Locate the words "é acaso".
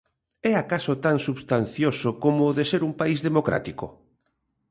0.51-0.93